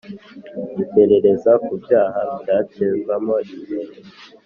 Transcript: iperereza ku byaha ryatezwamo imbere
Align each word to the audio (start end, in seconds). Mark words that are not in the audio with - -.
iperereza 0.83 1.51
ku 1.63 1.73
byaha 1.83 2.21
ryatezwamo 2.41 3.35
imbere 3.53 3.93